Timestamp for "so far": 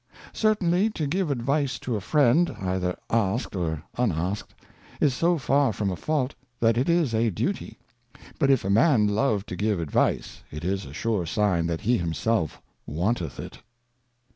5.13-5.71